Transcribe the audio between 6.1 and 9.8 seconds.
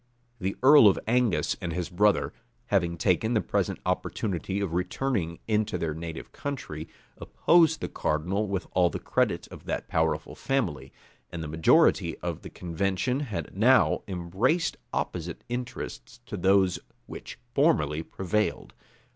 country, opposed the cardinal with all the credit of